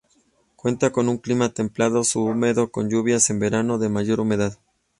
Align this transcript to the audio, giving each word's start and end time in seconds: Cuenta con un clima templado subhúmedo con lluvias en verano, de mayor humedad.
Cuenta 0.55 0.91
con 0.91 1.07
un 1.09 1.19
clima 1.19 1.49
templado 1.49 2.03
subhúmedo 2.03 2.71
con 2.71 2.89
lluvias 2.89 3.29
en 3.29 3.37
verano, 3.37 3.77
de 3.77 3.87
mayor 3.89 4.19
humedad. 4.19 4.57